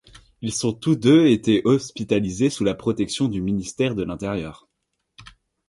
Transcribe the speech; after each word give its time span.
Ils 0.41 0.65
ont 0.65 0.73
tous 0.73 0.95
deux 0.95 1.27
été 1.27 1.61
hospitalisés 1.63 2.49
sous 2.49 2.63
la 2.63 2.73
protection 2.73 3.27
du 3.27 3.39
ministère 3.39 3.93
de 3.93 4.01
l’Intérieur. 4.01 4.67